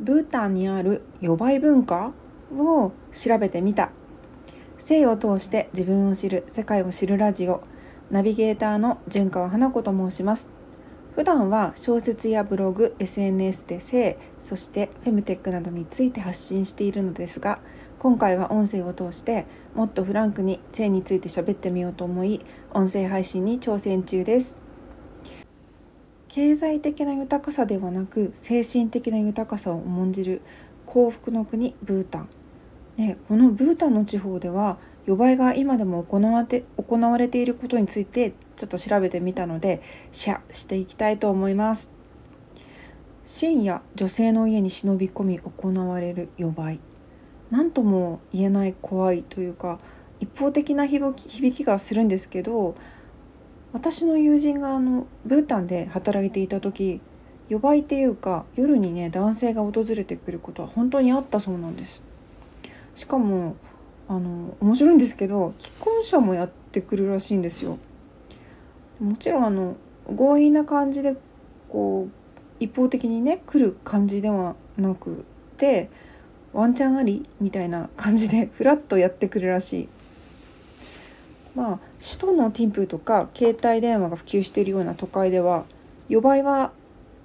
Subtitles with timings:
[0.00, 2.12] ブータンにある予売文化
[2.52, 3.90] を調べてみた。
[4.78, 7.62] 性を通して自分を知る世界を知るラジオ。
[8.10, 10.48] ナビゲーターの純川花子と申します。
[11.14, 17.60] 普段は小説やブログ SNS で性そしてフェムテックなどについて発信しているのですが
[18.00, 22.40] 今回は音声を通してもっとフランクに性について喋ってみようと思い
[22.72, 24.63] 音声配信に挑戦中です。
[26.34, 30.42] 経済的な豊かさではなく精神的な豊かさを重んじる
[30.84, 32.28] 幸福の国ブータン、
[32.96, 41.88] ね、このブータンの地方では予売が今でも行わて行われていることについてちょっと調べてみたのでシェアしていきたいと思います。
[43.24, 46.80] 深夜女性の家に忍び込み行われる予売
[47.52, 49.78] 何とも言えない怖いというか
[50.18, 51.14] 一方的な響
[51.52, 52.74] きがするんですけど
[53.74, 57.00] 私の友人があのブータンで働いていた時
[57.48, 62.00] 予売っていうか夜にね男性が訪れてくることは本当にあったそうなんです。
[62.94, 63.56] しかも
[64.06, 67.78] あの面白いんですけど既婚者もやってくるらしいんですよ。
[69.00, 69.74] もちろんあの
[70.06, 71.16] 強引な感じで
[71.68, 72.10] こう
[72.60, 75.24] 一方的にね来る感じではなく
[75.56, 75.90] て
[76.52, 79.88] ワンチャンありみたいな感じでフラッとやってくるらしい。
[81.56, 85.64] まあ首都のティンプーとか携帯電話が普及しているような都会では
[86.10, 86.72] 予売は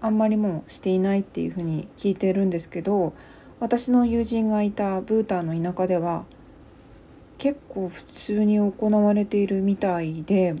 [0.00, 3.14] あんまりもうしていないっていうふうに聞いてるんですけど
[3.60, 6.24] 私の友人がいたブータンの田舎では
[7.38, 10.56] 結構普通に行われているみたいで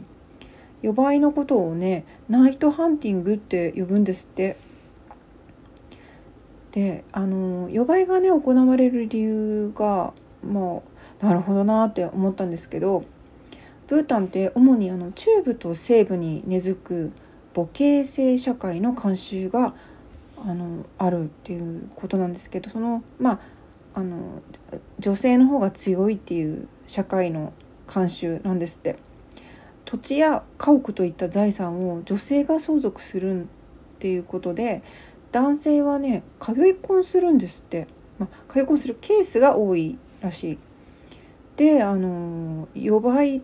[0.80, 4.56] 予売のことをねナイトハンティングって呼ぶんですって。
[6.70, 10.82] であの予売がね行われる理由がま
[11.22, 13.04] あなるほどなって思ったんですけど
[13.86, 17.12] ブータンって主にあの中部と西部に根付く
[17.54, 19.74] 母系性社会の慣習が
[20.36, 23.40] あのあるっていうことなんですけどそのまあ
[23.94, 24.42] あの
[24.98, 27.52] 女性の方が強いっていう社会の
[27.86, 28.96] 慣習なんですって
[29.84, 33.46] 土地や家屋といった財産を女性が相続するっ
[34.00, 34.82] ていうことで
[35.30, 37.86] 男性はね通い婚するんですって、
[38.18, 40.58] まあ、通い婚するケースが多いらしい。
[41.56, 43.42] であの予売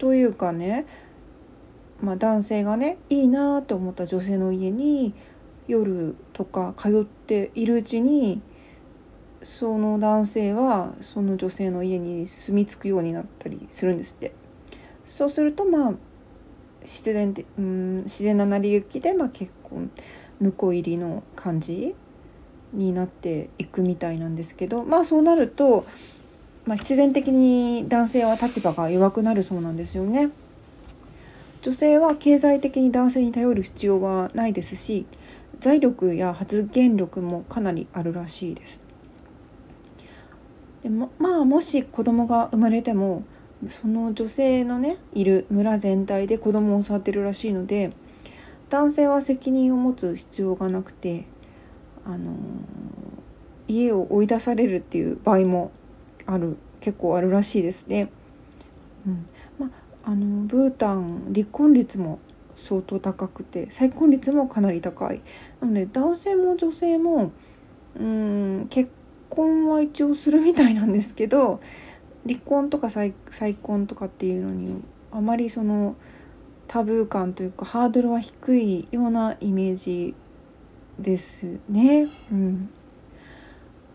[0.00, 0.86] というかね、
[2.00, 5.12] まあ、男性がねいいなと思った女性の家に
[5.68, 8.40] 夜とか通っているうちに
[9.42, 14.32] その男性はその女性の家に住み着くようになったりするんですって。
[15.04, 15.92] そうするとまあ
[16.82, 19.90] 自然でうん自然な成り行きで、まあ、結婚
[20.40, 21.94] 婿入りの感じ
[22.72, 25.84] になっていくみたいなんですけどまあそうなると
[26.70, 30.30] まあ、必然的に男性は立場が弱くなるそうなんですよね。
[31.62, 35.04] 女性は経済的に男性に頼る必要はないですし
[35.58, 38.86] 財力や発言力もかなりあるらしいです。
[40.84, 43.24] でもまあもし子供が生まれても
[43.68, 47.90] その女性のねいる村全体で子供を育てるらしいので
[48.68, 51.24] 男性は責任を持つ必要がなくて
[52.06, 52.36] あの
[53.66, 55.72] 家を追い出されるっていう場合も
[56.32, 58.10] ある結構あるらしいですね。
[59.06, 59.26] うん
[59.58, 59.70] ま
[60.04, 62.18] あ、のブータン離婚率も
[62.56, 65.22] 相当高くて再婚率もかなり高い
[65.60, 67.32] なので男性も女性も
[67.98, 68.90] うん結
[69.30, 71.60] 婚は一応するみたいなんですけど
[72.26, 75.96] 離婚とか再再婚とかっていうのにあまりその
[76.68, 80.14] タブー感というかハードルは低いようなイメージ
[80.98, 82.08] ですね。
[82.30, 82.70] うん、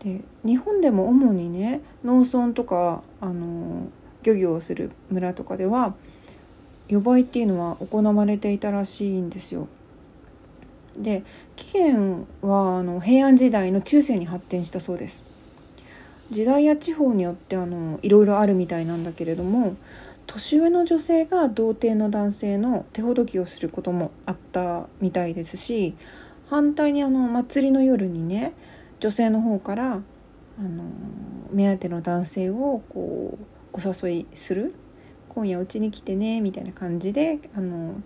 [0.00, 3.88] で日本でも主にね農村とかあの
[4.22, 5.94] 漁業をする村とかでは
[6.88, 9.68] 予売っていうのは行われていたらしいんですよ。
[10.98, 11.24] で
[11.56, 15.24] 起源はあの平安時代の中世に発展したそうです。
[16.30, 19.76] 時代や地方によってあのいろいろあるみたいなんだけれども
[20.26, 25.94] 年上の女性が童貞の男性の手ほどきをすることもあったみたいですし
[26.50, 28.54] 反対にあの祭りの夜にね
[29.00, 30.84] 女性の方からあの
[31.52, 33.38] 目当ての男性をこ
[33.74, 34.74] うお誘いする
[35.28, 38.00] 今夜うちに来てねみたいな感じであの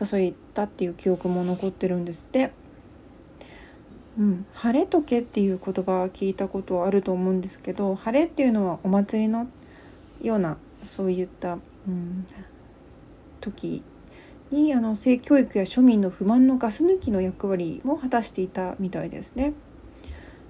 [0.00, 2.50] 誘ったっていう記憶も残ってるんですって。
[4.18, 9.46] うん、晴れとけっていう言葉は聞いたことはあると思うんですけど晴れっていうのはお祭りの
[10.20, 12.26] ようなそういった、うん、
[13.40, 13.84] 時
[14.50, 19.54] にあの性教育や庶民の不満のガス抜きの役割も果たしていたみたいですね。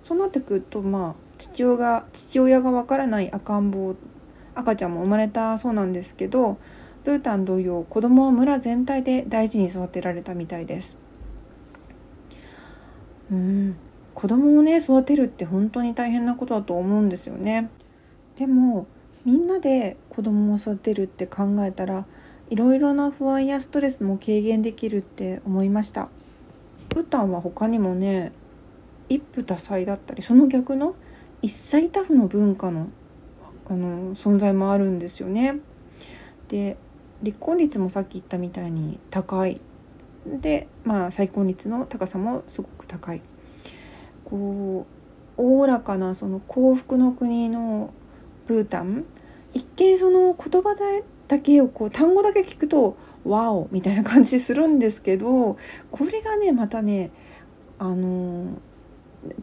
[0.09, 3.95] そうなってくるとまあ父親が父親がわからない赤ん坊
[4.55, 6.57] 赤ちゃんも生まれたそうなんですけど
[7.05, 10.99] ブータン同様子供は村全体で大事に育てられたみたいです。
[13.31, 13.77] うん
[14.15, 17.71] 子供をね育てるって本当に大変なことだと思うんですよね
[18.37, 18.87] でも
[19.27, 22.07] みんなで子供を育てるって考えたら
[22.49, 26.09] いろいろな不安やストレスも軽減できるって思いました
[26.97, 28.33] ウタンは他にもね
[29.09, 30.95] 一夫多妻だったりその逆の
[31.43, 32.89] 一妻多夫の文化の
[33.71, 35.57] あの存在もあるんですよね。
[36.49, 36.77] で
[37.23, 39.61] 離婚率もさっき言ったみたいに高い
[40.25, 43.21] でまあ再婚率の高さもすごく高い。
[44.25, 44.87] こ
[45.37, 47.93] うおおらかなその幸福の国の
[48.47, 49.05] ブータン
[49.55, 50.75] 一見その言葉
[51.29, 55.57] だけをこう単語だけ聞くと「ワオ!」みたいな感じするんですけど
[55.91, 57.11] これがねまたね
[57.79, 58.59] あの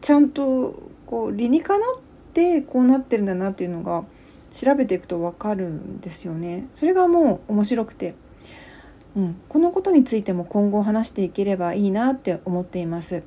[0.00, 2.00] ちゃんとこう理にかなっ
[2.32, 4.04] てこうなってるんだなっていうのが
[4.52, 6.66] 調べていくと分かるんですよね。
[6.74, 8.14] それがもう面白くて、
[9.14, 13.22] うん、このことについても今後話していければいいなって思っています。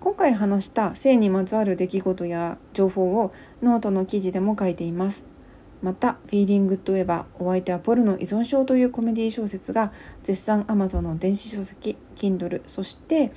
[0.00, 5.26] 今回話した性にまつわる出来事や情報をノートの記事でも書いています。
[5.82, 9.92] また、フィーリングといえばお相手はポルノ依存症というコメディ小説が
[10.24, 13.32] 絶賛 Amazon の電子書籍 Kindle そして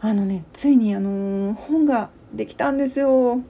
[0.00, 3.40] あのねついにあのー、本ができたんですよ。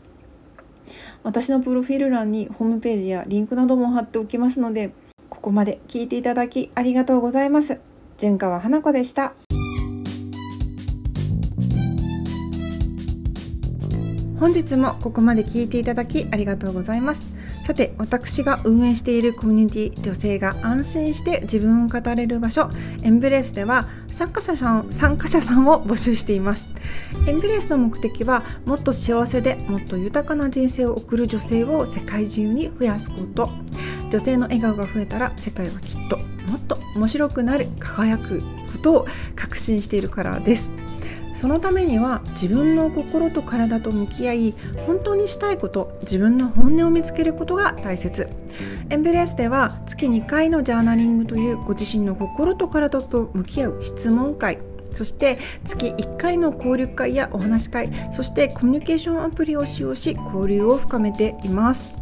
[1.22, 4.92] 私のプロフィール欄にホームページやリンクなども貼っておきますので
[5.28, 7.80] ここまで聞いていただきありがとうございます。
[8.16, 9.34] 純川花子でした。
[14.38, 17.26] 本日もここまで聞いていただきありがとうございます
[17.68, 22.70] さて私が運営しているコミュニティ女性が安心して自分を語れる場所
[23.02, 26.70] エンブレースでは参加者さん参加者さんを募集しています。
[27.26, 33.50] エンブレースの目的はもっと幸せでもっと豊かな人生を送る女性を世界中に増やすこと。
[34.08, 36.16] 女性の笑顔が増えたら世界はきっと
[36.50, 39.06] もっと面白くなる輝くことを
[39.36, 40.72] 確信しているからです。
[41.38, 44.54] そのためには自分の心と体と向き合い
[44.88, 48.28] 本当にしたいこと自分の本音を見つけることが大切。
[48.90, 54.58] エンベレスでは月2回のジャーナリングというご自身の心と体と向き合う質問会
[54.92, 61.97] そして月1回の交流会やお話し会そしてコミュニケーションアプリを使用し交流を深めています。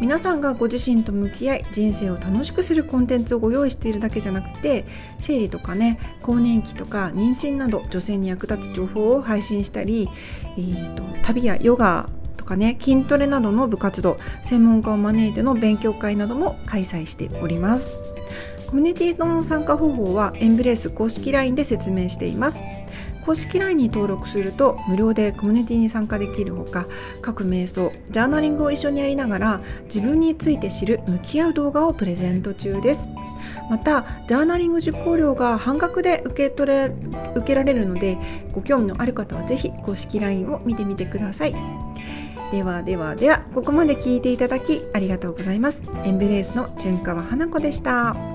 [0.00, 4.84] 皆さんがご自身と向き合い人生を楽しくするコンテンツをご用意しているだけじゃなくて
[5.18, 10.08] 生理とかね更年期とか妊娠など女性に役立つ情報を配信したり、
[10.56, 17.94] えーと、旅やヨガとかね筋トレなどの部活動専門家を招いての勉強会なども開催しております。
[18.72, 22.62] コミュニティの参加方法はエンブレース公式 LINE で説明しています。
[23.24, 26.86] 公式 LINE に登録すると無料でコミュニティに参加できるほか
[27.20, 33.08] 各瞑想ジャーナリングを一緒にやりながら自分について知る向き合う動画をプレゼント中です。
[33.70, 36.92] またジャーナリング受講料が半額で受け取れ
[37.34, 38.18] 受けられるので
[38.52, 41.54] ご興味のある方は是非公式 LINE を見てみてください。
[42.50, 45.82] ではではではここまで聞いていただきありがとうございます。
[46.04, 48.31] エンベレースの純川花子でした。